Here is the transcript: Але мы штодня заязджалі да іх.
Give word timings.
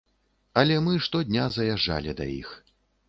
Але 0.61 0.77
мы 0.85 0.95
штодня 1.07 1.45
заязджалі 1.59 2.17
да 2.23 2.29
іх. 2.41 2.49